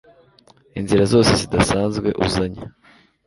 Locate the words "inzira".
0.79-1.03